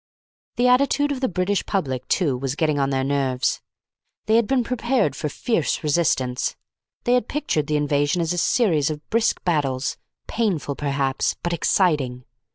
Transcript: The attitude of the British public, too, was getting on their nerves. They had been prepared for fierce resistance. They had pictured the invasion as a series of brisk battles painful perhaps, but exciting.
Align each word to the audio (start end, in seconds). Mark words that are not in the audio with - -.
The 0.55 0.67
attitude 0.67 1.11
of 1.11 1.19
the 1.19 1.27
British 1.29 1.63
public, 1.67 2.07
too, 2.07 2.35
was 2.35 2.55
getting 2.55 2.79
on 2.79 2.89
their 2.89 3.03
nerves. 3.03 3.61
They 4.25 4.35
had 4.35 4.47
been 4.47 4.63
prepared 4.63 5.15
for 5.15 5.29
fierce 5.29 5.83
resistance. 5.83 6.55
They 7.03 7.13
had 7.13 7.27
pictured 7.27 7.67
the 7.67 7.77
invasion 7.77 8.19
as 8.19 8.33
a 8.33 8.39
series 8.39 8.89
of 8.89 9.07
brisk 9.11 9.43
battles 9.43 9.97
painful 10.25 10.73
perhaps, 10.75 11.35
but 11.43 11.53
exciting. 11.53 12.25